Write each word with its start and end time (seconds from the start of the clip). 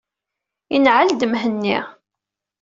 Inɛel-d 0.75 1.21
Mhenni. 1.27 1.77